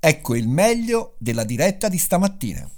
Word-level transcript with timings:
Ecco 0.00 0.36
il 0.36 0.48
meglio 0.48 1.14
della 1.18 1.44
diretta 1.44 1.88
di 1.88 1.98
stamattina 1.98 2.70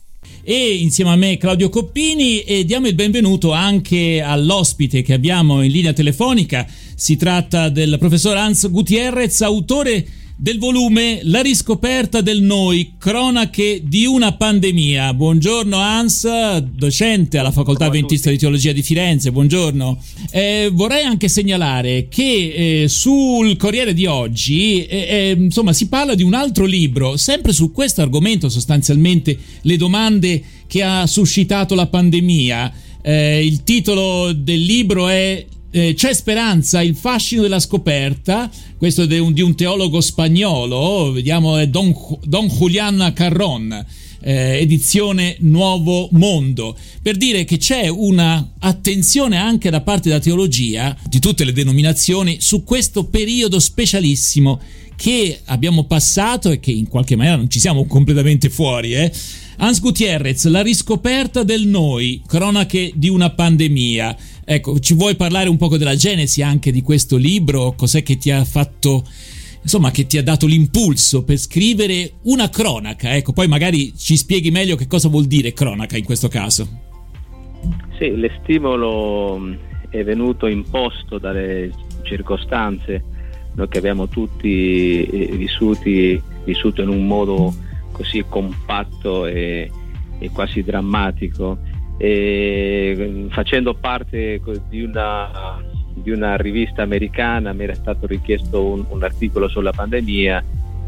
e 0.43 0.77
insieme 0.77 1.11
a 1.11 1.17
me 1.17 1.37
Claudio 1.37 1.69
Coppini 1.69 2.41
e 2.41 2.65
diamo 2.65 2.87
il 2.87 2.95
benvenuto 2.95 3.53
anche 3.53 4.23
all'ospite 4.23 5.03
che 5.03 5.13
abbiamo 5.13 5.63
in 5.63 5.71
linea 5.71 5.93
telefonica. 5.93 6.67
Si 6.95 7.17
tratta 7.17 7.69
del 7.69 7.97
professor 7.99 8.37
Hans 8.37 8.71
Gutierrez, 8.71 9.43
autore 9.43 10.07
del 10.43 10.59
volume 10.59 11.21
La 11.25 11.43
riscoperta 11.43 12.23
del 12.23 12.41
noi, 12.41 12.95
cronache 12.99 13.83
di 13.85 14.07
una 14.07 14.33
pandemia. 14.33 15.13
Buongiorno 15.13 15.77
Hans, 15.77 16.57
docente 16.61 17.37
alla 17.37 17.51
Facoltà 17.51 17.85
Adventista 17.85 18.31
di 18.31 18.39
Teologia 18.39 18.73
di 18.73 18.83
Firenze, 18.83 19.33
buongiorno. 19.33 20.03
Eh, 20.31 20.71
vorrei 20.73 21.05
anche 21.05 21.29
segnalare 21.29 22.09
che 22.09 22.23
eh, 22.85 22.89
sul 22.89 23.55
Corriere 23.59 23.93
di 23.93 24.07
oggi 24.07 24.87
eh, 24.87 24.97
eh, 24.97 25.37
insomma, 25.39 25.75
si 25.75 25.89
parla 25.89 26.15
di 26.15 26.23
un 26.23 26.33
altro 26.33 26.65
libro, 26.65 27.19
sempre 27.19 27.53
su 27.53 27.71
questo 27.71 28.01
argomento 28.01 28.49
sostanzialmente, 28.49 29.37
le 29.61 29.77
domande 29.77 30.43
che 30.67 30.83
ha 30.83 31.07
suscitato 31.07 31.75
la 31.75 31.87
pandemia. 31.87 32.73
Eh, 33.03 33.45
il 33.45 33.63
titolo 33.63 34.33
del 34.33 34.63
libro 34.63 35.07
è 35.09 35.45
eh, 35.71 35.95
c'è 35.95 36.13
speranza, 36.13 36.83
il 36.83 36.97
fascino 36.97 37.43
della 37.43 37.61
scoperta, 37.61 38.51
questo 38.77 39.03
è 39.03 39.07
di 39.07 39.41
un, 39.41 39.55
teologo 39.55 40.01
spagnolo, 40.01 41.13
vediamo 41.13 41.57
è 41.57 41.69
Don, 41.69 41.95
Don 42.25 42.47
Julián 42.49 43.13
Carron. 43.15 43.87
Eh, 44.23 44.59
edizione 44.61 45.37
Nuovo 45.39 46.11
Mondo, 46.13 46.77
per 47.01 47.17
dire 47.17 47.45
che 47.45 47.57
c'è 47.57 47.89
una 47.89 48.53
attenzione 48.59 49.39
anche 49.39 49.71
da 49.71 49.81
parte 49.81 50.11
della 50.11 50.21
teologia, 50.21 50.95
di 51.09 51.19
tutte 51.21 51.43
le 51.43 51.55
denominazioni, 51.55 52.37
su 52.39 52.63
questo 52.63 53.07
periodo 53.07 53.59
specialissimo 53.59 54.61
che 54.95 55.41
abbiamo 55.47 55.85
passato 55.85 56.51
e 56.51 56.61
che 56.61 56.71
in 56.71 56.87
qualche 56.87 57.17
maniera 57.17 57.39
non 57.39 57.49
ci 57.49 57.59
siamo 57.59 57.87
completamente 57.87 58.51
fuori. 58.51 58.93
Eh? 58.93 59.11
Hans 59.57 59.81
Gutierrez, 59.81 60.45
la 60.45 60.61
riscoperta 60.61 61.43
del 61.43 61.67
noi, 61.67 62.23
cronache 62.27 62.93
di 62.95 63.09
una 63.09 63.31
pandemia. 63.31 64.17
Ecco, 64.53 64.81
ci 64.81 64.95
vuoi 64.95 65.15
parlare 65.15 65.49
un 65.49 65.57
po' 65.57 65.69
della 65.77 65.95
genesi 65.95 66.43
anche 66.43 66.73
di 66.73 66.83
questo 66.83 67.17
libro? 67.17 67.75
Cos'è 67.77 68.03
che 68.03 68.19
ti 68.19 68.33
ha 68.33 68.45
fatto, 68.45 69.05
insomma, 69.63 69.93
che 69.93 70.09
ti 70.09 70.19
ha 70.19 70.25
dato 70.25 70.47
l'impulso 70.47 71.23
per 71.23 71.37
scrivere 71.37 72.15
una 72.23 72.49
cronaca? 72.49 73.15
Ecco, 73.15 73.33
poi 73.33 73.47
magari 73.47 73.97
ci 73.97 74.17
spieghi 74.17 74.51
meglio 74.51 74.75
che 74.75 74.89
cosa 74.89 75.09
vuol 75.09 75.27
dire 75.27 75.53
cronaca 75.53 75.97
in 75.97 76.03
questo 76.03 76.27
caso. 76.27 76.67
Sì, 77.97 78.11
lo 78.17 78.29
stimolo 78.43 79.57
è 79.89 80.03
venuto 80.03 80.49
imposto 80.49 81.19
dalle 81.19 81.71
circostanze 82.03 83.05
noi 83.55 83.69
che 83.69 83.79
abbiamo 83.79 84.09
tutti 84.09 85.05
eh, 85.05 85.31
vissuti, 85.37 86.21
vissuto 86.43 86.83
in 86.83 86.89
un 86.89 87.07
modo 87.07 87.55
così 87.93 88.25
compatto 88.29 89.27
e, 89.27 89.71
e 90.19 90.31
quasi 90.31 90.65
drammatico 90.65 91.70
e 92.03 93.27
facendo 93.29 93.75
parte 93.75 94.41
di 94.71 94.83
una, 94.83 95.61
di 95.93 96.11
una, 96.11 96.35
rivista 96.37 96.81
americana 96.81 97.53
mi 97.53 97.65
era 97.65 97.75
stato 97.75 98.07
richiesto 98.07 98.65
un, 98.65 98.87
un, 98.89 99.03
articolo 99.03 99.49
sulla 99.49 99.71
pandemia 99.71 100.43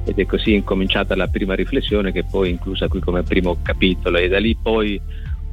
ed 0.06 0.18
è 0.18 0.24
così 0.24 0.54
incominciata 0.54 1.14
la 1.14 1.26
prima 1.26 1.52
riflessione 1.52 2.12
che 2.12 2.24
poi 2.24 2.48
inclusa 2.48 2.88
qui 2.88 3.00
come 3.00 3.24
primo 3.24 3.58
capitolo. 3.60 4.16
E 4.16 4.28
da 4.28 4.38
lì 4.38 4.56
poi 4.56 4.98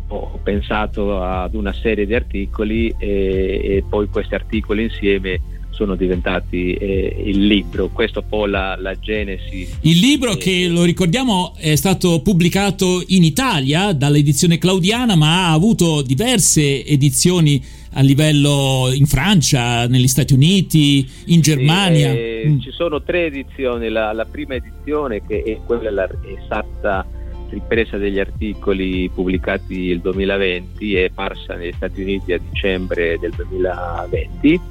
ho 0.08 0.40
pensato 0.42 1.22
ad 1.22 1.54
una 1.56 1.74
serie 1.74 2.06
di 2.06 2.16
articoli 2.16 2.96
e, 2.98 3.60
e 3.62 3.84
poi 3.88 4.08
questi 4.08 4.36
articoli 4.36 4.84
insieme 4.84 5.42
sono 5.70 5.96
diventati 5.96 6.74
eh, 6.74 7.24
il 7.26 7.46
libro. 7.46 7.88
Questo 7.88 8.22
poi 8.22 8.50
la, 8.50 8.76
la 8.78 9.00
genesi. 9.00 9.68
Il 9.82 10.00
libro 10.00 10.36
che 10.36 10.68
lo 10.68 10.84
ricordiamo 10.84 11.54
è 11.58 11.76
stato 11.76 12.22
pubblicato 12.22 13.02
in 13.08 13.24
Italia 13.24 13.94
dall'edizione 13.94 14.58
Claudiana, 14.58 15.16
ma 15.16 15.48
ha 15.48 15.54
avuto 15.54 16.02
diverse 16.02 16.86
edizioni 16.86 17.64
a 17.94 18.02
livello 18.02 18.92
in 18.94 19.06
Francia, 19.06 19.88
negli 19.88 20.08
Stati 20.08 20.34
Uniti, 20.34 21.08
in 21.28 21.42
Germania. 21.42 22.12
Sì, 22.12 22.18
eh, 22.18 22.44
mm. 22.48 22.60
Ci 22.60 22.72
sono 22.72 23.02
tre 23.02 23.26
edizioni, 23.26 23.90
la, 23.90 24.12
la, 24.12 24.26
prima 24.26 24.56
edizione 24.56 25.26
che 25.26 25.44
è 25.44 25.58
quella 25.66 26.08
esatta 26.26 27.06
ripresa 27.50 27.98
degli 27.98 28.20
articoli 28.20 29.10
pubblicati 29.10 29.86
il 29.86 30.02
2020 30.02 30.96
è 30.96 31.10
parsa 31.10 31.56
negli 31.56 31.74
Stati 31.76 32.02
Uniti 32.02 32.34
a 32.34 32.40
dicembre 32.40 33.18
del 33.20 33.32
2020 33.36 34.62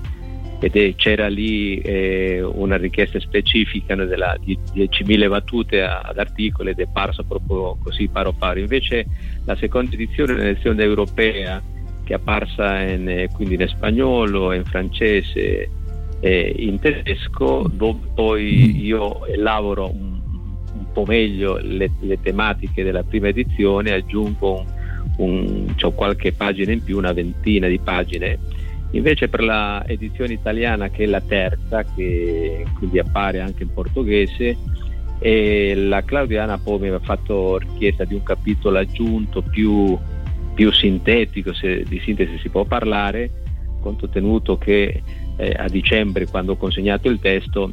ed 0.60 0.96
c'era 0.96 1.28
lì 1.28 1.78
eh, 1.78 2.42
una 2.42 2.76
richiesta 2.76 3.20
specifica 3.20 3.94
della, 3.94 4.36
di 4.42 4.58
10.000 4.74 5.28
battute 5.28 5.82
ad 5.82 6.18
articoli 6.18 6.70
ed 6.70 6.80
è 6.80 6.88
parsa 6.92 7.22
proprio 7.22 7.76
così 7.82 8.08
paro 8.08 8.32
paro. 8.32 8.58
Invece 8.58 9.06
la 9.44 9.56
seconda 9.56 9.94
edizione 9.94 10.32
è 10.32 10.34
un'edizione 10.34 10.82
europea 10.82 11.62
che 12.02 12.12
è 12.12 12.16
apparsa 12.16 12.80
in, 12.80 13.28
quindi 13.32 13.54
in 13.54 13.68
spagnolo, 13.68 14.52
in 14.52 14.64
francese 14.64 15.70
e 16.20 16.54
in 16.58 16.80
tedesco, 16.80 17.70
dove 17.72 18.08
poi 18.14 18.84
io 18.84 19.24
elaboro 19.26 19.88
un, 19.92 20.20
un 20.72 20.92
po' 20.92 21.04
meglio 21.06 21.58
le, 21.58 21.90
le, 22.00 22.20
tematiche 22.20 22.82
della 22.82 23.04
prima 23.04 23.28
edizione, 23.28 23.92
aggiungo 23.92 24.64
un, 25.18 25.72
un, 25.80 25.92
qualche 25.94 26.32
pagina 26.32 26.72
in 26.72 26.82
più, 26.82 26.96
una 26.96 27.12
ventina 27.12 27.68
di 27.68 27.78
pagine 27.78 28.38
Invece 28.92 29.28
per 29.28 29.42
l'edizione 29.42 30.32
italiana 30.32 30.88
che 30.88 31.04
è 31.04 31.06
la 31.06 31.20
terza, 31.20 31.84
che 31.84 32.64
quindi 32.78 32.98
appare 32.98 33.40
anche 33.40 33.64
in 33.64 33.72
portoghese, 33.72 34.56
la 35.20 36.02
Claudiana 36.04 36.58
poi 36.58 36.78
mi 36.78 36.86
aveva 36.86 37.02
fatto 37.02 37.58
richiesta 37.58 38.04
di 38.04 38.14
un 38.14 38.22
capitolo 38.22 38.78
aggiunto 38.78 39.42
più, 39.42 39.98
più 40.54 40.72
sintetico, 40.72 41.52
se 41.52 41.82
di 41.82 42.00
sintesi 42.00 42.38
si 42.38 42.48
può 42.48 42.64
parlare, 42.64 43.30
conto 43.80 44.08
tenuto 44.08 44.56
che 44.56 45.02
eh, 45.36 45.54
a 45.56 45.68
dicembre 45.68 46.26
quando 46.26 46.52
ho 46.52 46.56
consegnato 46.56 47.08
il 47.08 47.20
testo 47.20 47.72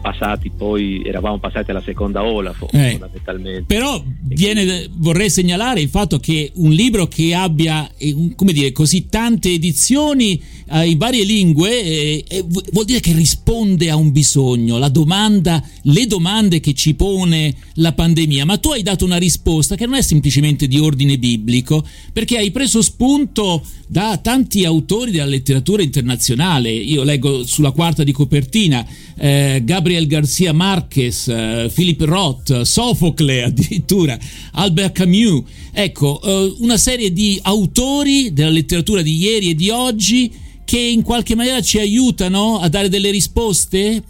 passati 0.00 0.50
poi 0.50 1.02
eravamo 1.04 1.38
passati 1.38 1.70
alla 1.70 1.82
seconda 1.82 2.24
ola 2.24 2.50
eh, 2.50 2.54
fondamentalmente. 2.54 3.64
Però 3.66 4.02
viene, 4.22 4.88
vorrei 4.94 5.30
segnalare 5.30 5.80
il 5.80 5.88
fatto 5.88 6.18
che 6.18 6.52
un 6.54 6.70
libro 6.70 7.06
che 7.06 7.34
abbia 7.34 7.90
eh, 7.96 8.32
come 8.34 8.52
dire 8.52 8.72
così 8.72 9.08
tante 9.08 9.50
edizioni 9.52 10.40
eh, 10.70 10.88
in 10.88 10.98
varie 10.98 11.24
lingue 11.24 11.82
eh, 11.82 12.24
eh 12.28 12.44
vuol 12.72 12.84
dire 12.84 13.00
che 13.00 13.12
risponde 13.12 13.90
a 13.90 13.96
un 13.96 14.12
bisogno 14.12 14.78
la 14.78 14.88
domanda 14.88 15.62
le 15.82 16.06
domande 16.06 16.60
che 16.60 16.74
ci 16.74 16.94
pone 16.94 17.54
la 17.74 17.92
pandemia. 17.92 18.44
Ma 18.44 18.58
tu 18.58 18.70
hai 18.70 18.82
dato 18.82 19.04
una 19.04 19.16
risposta 19.16 19.74
che 19.74 19.86
non 19.86 19.94
è 19.94 20.02
semplicemente 20.02 20.66
di 20.66 20.78
ordine 20.78 21.18
biblico 21.18 21.84
perché 22.12 22.38
hai 22.38 22.50
preso 22.50 22.82
spunto 22.82 23.62
da 23.86 24.18
tanti 24.18 24.64
autori 24.64 25.10
della 25.10 25.24
letteratura 25.24 25.82
internazionale. 25.82 26.70
Io 26.70 27.02
leggo 27.02 27.44
sulla 27.44 27.70
quarta 27.70 28.04
di 28.04 28.12
copertina 28.12 28.86
eh, 29.16 29.47
Gabriel 29.62 30.06
Garcia 30.06 30.52
Marquez, 30.52 31.28
eh, 31.28 31.70
Philip 31.74 32.00
Roth, 32.02 32.62
Sofocle 32.62 33.44
addirittura, 33.44 34.16
Albert 34.52 34.92
Camus. 34.92 35.42
Ecco, 35.72 36.20
eh, 36.22 36.54
una 36.60 36.76
serie 36.76 37.12
di 37.12 37.38
autori 37.42 38.32
della 38.32 38.50
letteratura 38.50 39.02
di 39.02 39.16
ieri 39.16 39.50
e 39.50 39.54
di 39.54 39.70
oggi 39.70 40.32
che 40.64 40.78
in 40.78 41.02
qualche 41.02 41.34
maniera 41.34 41.60
ci 41.60 41.78
aiutano 41.78 42.58
a 42.58 42.68
dare 42.68 42.88
delle 42.88 43.10
risposte? 43.10 44.02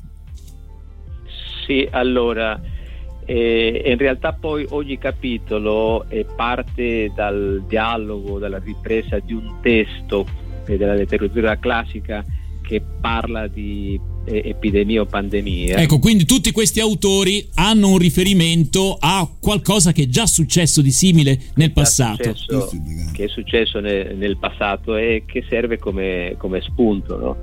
Sì, 1.67 1.87
allora, 1.91 2.61
eh, 3.25 3.83
in 3.85 3.99
realtà 3.99 4.33
poi 4.33 4.67
ogni 4.71 4.99
capitolo 4.99 6.07
parte 6.35 7.13
dal 7.15 7.63
dialogo, 7.69 8.39
dalla 8.39 8.59
ripresa 8.59 9.19
di 9.19 9.35
un 9.35 9.59
testo 9.61 10.27
eh, 10.67 10.77
della 10.77 10.95
letteratura 10.95 11.59
classica 11.59 12.25
che 12.63 12.83
parla 13.01 13.47
di 13.47 13.99
epidemia 14.29 15.03
o 15.03 15.07
pandemia. 15.07 15.77
Ecco, 15.77 15.99
quindi 15.99 16.25
tutti 16.25 16.53
questi 16.53 16.81
autori 16.81 17.49
hanno 17.55 17.89
un 17.89 17.99
riferimento 17.99 18.97
a 18.99 19.29
qualcosa 19.41 19.93
che 19.93 20.05
è 20.05 20.07
già 20.07 20.27
successo 20.27 20.83
di 20.83 20.91
simile 20.91 21.39
nel 21.55 21.73
passato. 21.73 22.35
Successo, 22.35 22.71
che 23.13 23.25
è 23.25 23.29
successo 23.29 23.81
nel, 23.81 24.17
nel, 24.17 24.37
passato 24.37 24.97
e 24.97 25.25
che 25.27 25.45
serve 25.49 25.79
come, 25.79 26.35
come 26.39 26.61
spunto. 26.61 27.19
No? 27.19 27.37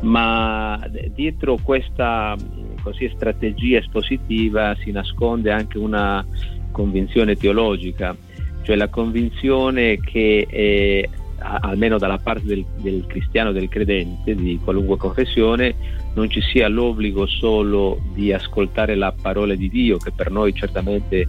Ma 0.00 0.88
dietro 1.14 1.58
questa 1.62 2.36
così, 2.82 3.10
strategia 3.14 3.78
espositiva 3.78 4.76
si 4.82 4.90
nasconde 4.90 5.50
anche 5.50 5.78
una 5.78 6.24
convinzione 6.70 7.36
teologica, 7.36 8.16
cioè 8.62 8.76
la 8.76 8.88
convinzione 8.88 9.98
che 9.98 10.46
eh, 10.48 11.08
almeno 11.38 11.98
dalla 11.98 12.18
parte 12.18 12.44
del, 12.44 12.64
del, 12.80 13.04
cristiano, 13.06 13.52
del 13.52 13.68
credente, 13.68 14.34
di 14.34 14.58
qualunque 14.62 14.96
confessione, 14.96 15.74
non 16.18 16.28
ci 16.28 16.40
sia 16.40 16.66
l'obbligo 16.66 17.26
solo 17.26 18.00
di 18.12 18.32
ascoltare 18.32 18.96
la 18.96 19.12
parola 19.12 19.54
di 19.54 19.68
Dio, 19.68 19.98
che 19.98 20.10
per 20.10 20.32
noi 20.32 20.52
certamente 20.52 21.26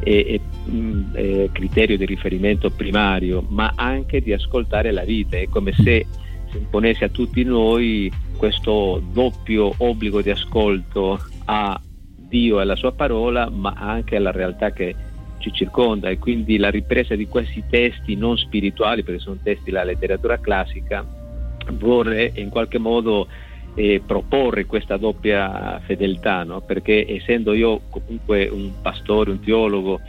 è, 0.00 0.24
è, 0.24 0.40
mm, 0.70 1.14
è 1.14 1.48
criterio 1.52 1.98
di 1.98 2.06
riferimento 2.06 2.70
primario, 2.70 3.44
ma 3.50 3.72
anche 3.76 4.22
di 4.22 4.32
ascoltare 4.32 4.90
la 4.90 5.04
vita. 5.04 5.36
È 5.36 5.48
come 5.50 5.72
se 5.74 6.06
si 6.50 6.56
imponesse 6.56 7.04
a 7.04 7.08
tutti 7.10 7.44
noi 7.44 8.10
questo 8.38 9.02
doppio 9.12 9.74
obbligo 9.76 10.22
di 10.22 10.30
ascolto 10.30 11.20
a 11.44 11.78
Dio 12.16 12.58
e 12.58 12.62
alla 12.62 12.76
sua 12.76 12.92
parola, 12.92 13.50
ma 13.50 13.74
anche 13.76 14.16
alla 14.16 14.30
realtà 14.30 14.72
che 14.72 14.94
ci 15.40 15.52
circonda 15.52 16.08
e 16.08 16.18
quindi 16.18 16.56
la 16.56 16.70
ripresa 16.70 17.14
di 17.16 17.26
questi 17.26 17.62
testi 17.68 18.16
non 18.16 18.38
spirituali, 18.38 19.02
perché 19.02 19.20
sono 19.20 19.38
testi 19.42 19.64
della 19.64 19.84
letteratura 19.84 20.40
classica, 20.40 21.04
vorrei 21.72 22.32
in 22.36 22.48
qualche 22.48 22.78
modo 22.78 23.28
eh, 23.74 24.02
proporre 24.04 24.66
questa 24.66 24.96
doppia 24.96 25.80
fedeltà, 25.84 26.44
no? 26.44 26.60
perché 26.60 27.06
essendo 27.08 27.52
io 27.52 27.82
comunque 27.90 28.48
un 28.48 28.72
pastore, 28.80 29.30
un 29.30 29.40
teologo, 29.40 30.00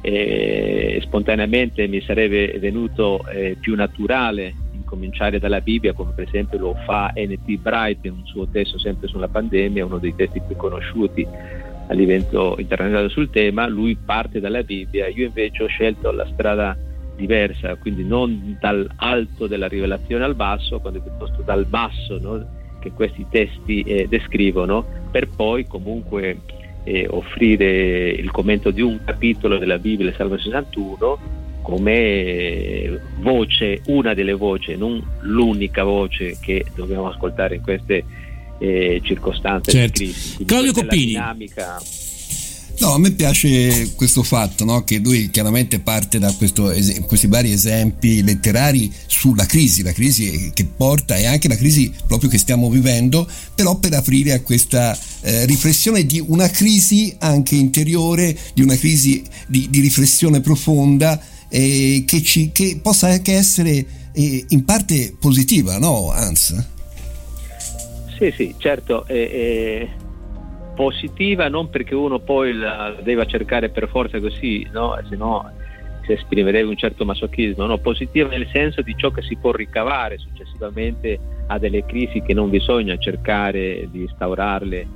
eh, 0.00 0.98
spontaneamente 1.02 1.86
mi 1.86 2.00
sarebbe 2.02 2.58
venuto 2.58 3.26
eh, 3.28 3.56
più 3.58 3.74
naturale 3.74 4.54
cominciare 4.84 5.38
dalla 5.38 5.60
Bibbia, 5.60 5.92
come 5.92 6.12
per 6.14 6.26
esempio 6.28 6.58
lo 6.58 6.74
fa 6.84 7.12
N.T. 7.14 7.58
Bright 7.58 8.04
in 8.04 8.12
un 8.12 8.26
suo 8.26 8.46
testo 8.46 8.78
sempre 8.78 9.08
sulla 9.08 9.28
pandemia, 9.28 9.84
uno 9.84 9.98
dei 9.98 10.14
testi 10.14 10.40
più 10.46 10.56
conosciuti 10.56 11.26
a 11.86 11.92
livello 11.92 12.54
internazionale 12.58 13.08
sul 13.08 13.30
tema, 13.30 13.66
lui 13.66 13.96
parte 13.96 14.40
dalla 14.40 14.62
Bibbia, 14.62 15.08
io 15.08 15.26
invece 15.26 15.64
ho 15.64 15.66
scelto 15.66 16.10
la 16.12 16.26
strada 16.32 16.76
diversa, 17.16 17.74
quindi 17.76 18.04
non 18.04 18.56
dall'alto 18.60 19.46
della 19.46 19.68
rivelazione 19.68 20.24
al 20.24 20.34
basso, 20.34 20.80
quando 20.80 21.00
piuttosto 21.00 21.42
dal 21.42 21.64
basso 21.66 22.18
no, 22.18 22.46
che 22.84 22.92
questi 22.92 23.24
testi 23.30 23.80
eh, 23.82 24.06
descrivono, 24.08 24.84
per 25.10 25.28
poi 25.28 25.66
comunque 25.66 26.40
eh, 26.84 27.06
offrire 27.08 28.10
il 28.10 28.30
commento 28.30 28.70
di 28.70 28.82
un 28.82 29.00
capitolo 29.02 29.56
della 29.56 29.78
Bibbia, 29.78 30.06
il 30.06 30.14
Salmo 30.16 30.36
61, 30.36 31.42
come 31.62 33.00
voce, 33.20 33.80
una 33.86 34.12
delle 34.12 34.34
voci, 34.34 34.76
non 34.76 35.02
l'unica 35.20 35.82
voce 35.82 36.36
che 36.38 36.66
dobbiamo 36.74 37.08
ascoltare 37.08 37.54
in 37.54 37.62
queste 37.62 38.04
eh, 38.58 39.00
circostanze 39.02 39.70
certo. 39.70 40.02
di 40.02 40.10
crisi. 40.10 40.44
Claudio 40.44 40.72
Coppini. 40.72 41.06
Dinamica... 41.06 41.80
No, 42.80 42.92
a 42.92 42.98
me 42.98 43.12
piace 43.12 43.92
questo 43.94 44.22
fatto, 44.22 44.64
no? 44.64 44.82
che 44.82 44.98
lui 44.98 45.30
chiaramente 45.30 45.78
parte 45.78 46.18
da 46.18 46.32
questo, 46.32 46.72
questi 47.06 47.28
vari 47.28 47.52
esempi 47.52 48.22
letterari 48.22 48.92
sulla 49.06 49.46
crisi, 49.46 49.82
la 49.82 49.92
crisi 49.92 50.50
che 50.52 50.64
porta 50.64 51.16
e 51.16 51.26
anche 51.26 51.48
la 51.48 51.56
crisi 51.56 51.92
proprio 52.06 52.28
che 52.28 52.38
stiamo 52.38 52.68
vivendo, 52.68 53.28
però 53.54 53.76
per 53.76 53.94
aprire 53.94 54.32
a 54.32 54.40
questa 54.40 54.96
eh, 55.20 55.46
riflessione 55.46 56.04
di 56.04 56.22
una 56.26 56.48
crisi 56.50 57.14
anche 57.20 57.54
interiore, 57.54 58.36
di 58.54 58.62
una 58.62 58.76
crisi 58.76 59.22
di, 59.46 59.68
di 59.70 59.80
riflessione 59.80 60.40
profonda 60.40 61.20
eh, 61.48 62.02
che, 62.04 62.22
ci, 62.22 62.50
che, 62.52 62.80
possa 62.82 63.06
anche 63.06 63.34
essere 63.34 63.86
eh, 64.12 64.44
in 64.48 64.64
parte 64.64 65.14
positiva, 65.18 65.78
no 65.78 66.10
Hans? 66.10 66.72
Sì, 68.18 68.32
sì, 68.36 68.54
certo, 68.58 69.06
è, 69.06 69.88
positiva 70.74 71.48
non 71.48 71.70
perché 71.70 71.94
uno 71.94 72.18
poi 72.18 72.52
la 72.52 72.94
deve 73.02 73.26
cercare 73.26 73.70
per 73.70 73.88
forza 73.88 74.20
così, 74.20 74.66
no? 74.72 74.98
se 75.08 75.16
no 75.16 75.50
si 76.04 76.12
esprimerebbe 76.12 76.68
un 76.68 76.76
certo 76.76 77.04
masochismo, 77.04 77.64
no? 77.64 77.78
positiva 77.78 78.28
nel 78.28 78.48
senso 78.52 78.82
di 78.82 78.94
ciò 78.96 79.10
che 79.10 79.22
si 79.22 79.36
può 79.36 79.52
ricavare 79.52 80.18
successivamente 80.18 81.18
a 81.46 81.58
delle 81.58 81.84
crisi 81.84 82.20
che 82.22 82.34
non 82.34 82.50
bisogna 82.50 82.96
cercare 82.96 83.88
di 83.90 84.00
instaurarle 84.02 84.86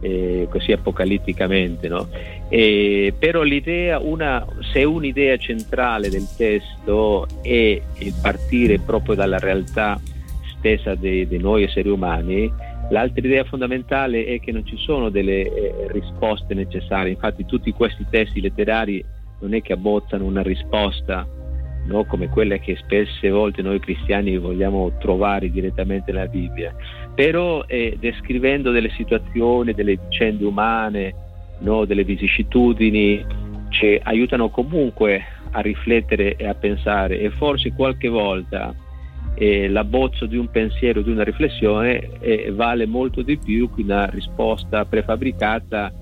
eh, 0.00 0.46
così 0.50 0.72
apocalitticamente. 0.72 1.88
No? 1.88 2.08
E, 2.48 3.14
però 3.18 3.42
l'idea, 3.42 3.98
una, 3.98 4.44
se 4.72 4.84
un'idea 4.84 5.36
centrale 5.36 6.08
del 6.08 6.26
testo 6.36 7.26
è 7.42 7.80
il 7.98 8.14
partire 8.20 8.78
proprio 8.78 9.14
dalla 9.14 9.38
realtà 9.38 10.00
stessa 10.58 10.94
di 10.94 11.38
noi 11.38 11.64
esseri 11.64 11.88
umani, 11.88 12.50
l'altra 12.90 13.24
idea 13.24 13.44
fondamentale 13.44 14.24
è 14.24 14.40
che 14.40 14.52
non 14.52 14.64
ci 14.66 14.76
sono 14.76 15.08
delle 15.08 15.42
eh, 15.42 15.74
risposte 15.88 16.54
necessarie, 16.54 17.12
infatti 17.12 17.44
tutti 17.44 17.72
questi 17.72 18.06
testi 18.08 18.40
letterari 18.40 19.04
non 19.40 19.54
è 19.54 19.62
che 19.62 19.72
abbozzano 19.72 20.24
una 20.24 20.42
risposta 20.42 21.26
no? 21.86 22.04
come 22.04 22.28
quella 22.28 22.56
che 22.58 22.76
spesse 22.76 23.30
volte 23.30 23.62
noi 23.62 23.80
cristiani 23.80 24.36
vogliamo 24.38 24.92
trovare 24.98 25.50
direttamente 25.50 26.12
nella 26.12 26.26
Bibbia, 26.26 26.74
però 27.14 27.64
eh, 27.66 27.96
descrivendo 27.98 28.70
delle 28.70 28.90
situazioni, 28.90 29.72
delle 29.72 29.96
vicende 29.96 30.44
umane, 30.44 31.14
no? 31.60 31.84
delle 31.84 32.04
vicissitudini, 32.04 33.24
ci 33.70 33.98
aiutano 34.02 34.48
comunque 34.48 35.24
a 35.50 35.60
riflettere 35.60 36.36
e 36.36 36.46
a 36.46 36.54
pensare 36.54 37.20
e 37.20 37.30
forse 37.30 37.72
qualche 37.72 38.08
volta 38.08 38.74
eh, 39.36 39.68
l'abbozzo 39.68 40.26
di 40.26 40.36
un 40.36 40.50
pensiero, 40.50 41.02
di 41.02 41.10
una 41.10 41.22
riflessione 41.22 42.18
eh, 42.20 42.50
vale 42.52 42.86
molto 42.86 43.22
di 43.22 43.36
più 43.36 43.68
che 43.74 43.82
una 43.82 44.06
risposta 44.06 44.84
prefabbricata 44.84 45.92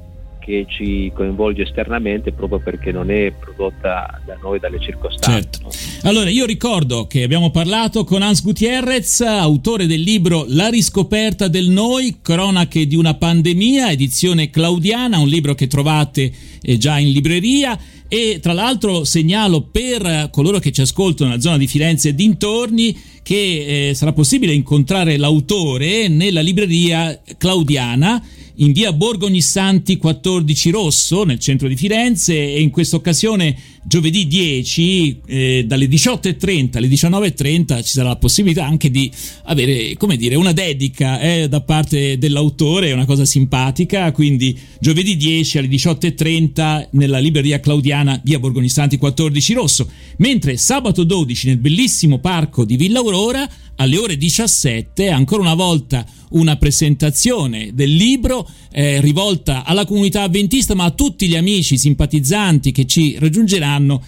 che 0.44 0.66
ci 0.69 1.10
coinvolge 1.14 1.62
esternamente 1.62 2.31
proprio 2.32 2.60
perché 2.60 2.92
non 2.92 3.10
è 3.10 3.32
prodotta 3.32 4.20
da 4.26 4.36
noi, 4.42 4.58
dalle 4.58 4.78
circostanze. 4.78 5.31
Certo. 5.31 5.70
Allora, 6.06 6.28
io 6.28 6.44
ricordo 6.44 7.06
che 7.06 7.22
abbiamo 7.22 7.50
parlato 7.50 8.04
con 8.04 8.20
Hans 8.20 8.42
Gutierrez, 8.42 9.22
autore 9.22 9.86
del 9.86 10.02
libro 10.02 10.44
La 10.48 10.69
riscoperta 10.69 11.48
del 11.48 11.70
noi, 11.70 12.19
cronache 12.20 12.86
di 12.86 12.94
una 12.94 13.14
pandemia, 13.14 13.90
edizione 13.90 14.50
claudiana, 14.50 15.19
un 15.19 15.28
libro 15.28 15.54
che 15.54 15.66
trovate 15.66 16.31
eh, 16.60 16.76
già 16.76 16.98
in 16.98 17.10
libreria. 17.10 17.78
E 18.14 18.38
tra 18.40 18.52
l'altro 18.52 19.02
segnalo 19.02 19.62
per 19.62 20.28
coloro 20.31 20.61
che 20.61 20.70
ci 20.70 20.81
ascoltano 20.81 21.31
nella 21.31 21.43
zona 21.43 21.58
di 21.58 21.66
Firenze 21.66 22.11
e 22.11 22.14
dintorni 22.14 22.96
che 23.25 23.88
eh, 23.88 23.94
sarà 23.94 24.12
possibile 24.12 24.52
incontrare 24.52 25.16
l'autore 25.16 26.06
nella 26.06 26.40
libreria 26.40 27.20
claudiana 27.37 28.25
in 28.58 28.70
via 28.70 28.93
Borgo 28.93 29.26
Ognissanti 29.26 29.96
14 29.96 30.70
Rosso 30.70 31.25
nel 31.25 31.40
centro 31.40 31.66
di 31.66 31.75
Firenze 31.75 32.34
e 32.34 32.61
in 32.61 32.70
questa 32.70 32.94
occasione 32.94 33.56
giovedì 33.86 34.26
10 34.26 35.20
eh, 35.26 35.64
dalle 35.66 35.86
18.30 35.86 36.78
alle 36.78 36.88
19.30 36.88 37.82
ci 37.82 37.90
sarà 37.90 38.08
la 38.08 38.16
possibilità 38.16 38.64
anche 38.64 38.90
di 38.90 39.10
avere 39.44 39.94
come 39.96 40.16
dire 40.16 40.34
una 40.34 40.52
dedica 40.52 41.20
eh, 41.20 41.48
da 41.48 41.60
parte 41.60 42.19
dell'autore, 42.19 42.88
è 42.88 42.92
una 42.92 43.04
cosa 43.04 43.25
simpatica, 43.25 44.10
quindi 44.12 44.58
giovedì 44.81 45.16
10 45.16 45.58
alle 45.58 45.69
18.30 45.69 46.88
nella 46.92 47.19
libreria 47.19 47.60
claudiana 47.60 48.20
via 48.25 48.38
Borgo 48.38 48.58
Ognissanti 48.58 48.96
14 48.96 49.52
Rosso, 49.54 49.88
mentre 50.19 50.56
sabato 50.56 51.04
12 51.04 51.48
nel 51.48 51.58
bellissimo 51.58 52.19
parco 52.19 52.64
di 52.64 52.76
Villa 52.76 53.00
Aurora 53.00 53.48
alle 53.76 53.98
ore 53.98 54.16
17 54.16 55.08
ancora 55.08 55.42
una 55.42 55.54
volta 55.54 56.06
una 56.34 56.56
presentazione 56.56 57.70
del 57.75 57.92
libro 57.92 58.48
eh, 58.72 59.00
rivolta 59.00 59.64
alla 59.64 59.84
comunità 59.84 60.22
avventista 60.22 60.75
ma 60.75 60.84
a 60.84 60.90
tutti 60.90 61.28
gli 61.28 61.36
amici 61.36 61.78
simpatizzanti 61.78 62.72
che 62.72 62.86
ci 62.86 63.16
raggiungeranno 63.19 64.03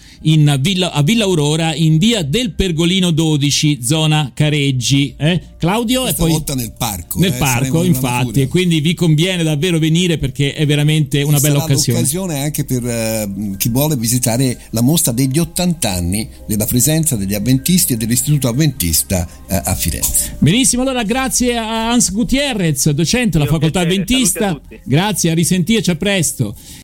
Villa, 0.59 0.91
a 0.91 1.01
Villa 1.03 1.23
Aurora 1.23 1.73
in 1.73 1.97
via 1.97 2.23
del 2.23 2.51
Pergolino 2.51 3.11
12 3.11 3.79
zona 3.81 4.31
Careggi. 4.33 5.13
Eh? 5.17 5.41
Claudio? 5.57 6.01
Questa 6.01 6.17
e 6.17 6.25
poi 6.25 6.31
volta 6.31 6.55
nel 6.55 6.73
parco 6.77 7.19
nel 7.19 7.33
eh, 7.33 7.37
parco 7.37 7.83
infatti. 7.83 8.41
e 8.41 8.47
quindi 8.47 8.81
vi 8.81 8.93
conviene 8.93 9.43
davvero 9.43 9.79
venire 9.79 10.17
perché 10.17 10.53
è 10.53 10.65
veramente 10.65 11.21
una 11.21 11.39
bella 11.39 11.63
occasione. 11.63 11.99
l'occasione 11.99 12.39
anche 12.39 12.65
per 12.65 12.83
uh, 12.83 13.55
chi 13.57 13.69
vuole 13.69 13.95
visitare 13.95 14.59
la 14.71 14.81
mostra 14.81 15.11
degli 15.11 15.39
80 15.39 15.89
anni 15.89 16.27
della 16.45 16.65
presenza 16.65 17.15
degli 17.15 17.33
avventisti 17.33 17.93
e 17.93 17.97
dell'istituto 17.97 18.47
avventista 18.47 19.27
uh, 19.27 19.61
a 19.63 19.75
Firenze. 19.75 20.35
Benissimo 20.39 20.81
allora 20.83 21.03
grazie 21.03 21.57
a 21.57 21.91
Hans 21.91 22.11
Gutierrez 22.17 22.89
docente 22.89 23.37
alla 23.37 23.45
facoltà 23.45 23.85
piacere, 23.85 24.01
avventista 24.01 24.59
grazie 24.83 25.29
a 25.29 25.33
risentirci 25.35 25.91
a 25.91 25.95
presto 25.95 26.55